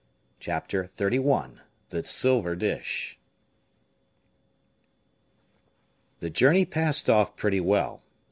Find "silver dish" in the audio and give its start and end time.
2.03-3.19